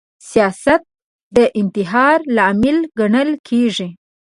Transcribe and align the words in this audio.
سیاست 0.29 0.81
د 1.35 1.37
انتحار 1.59 2.19
لامل 2.35 2.77
ګڼل 2.99 3.29
کیږي 3.47 3.89